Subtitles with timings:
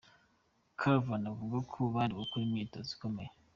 [0.79, 3.31] Golan avuga ko bari gukora imyitozo ikomeye.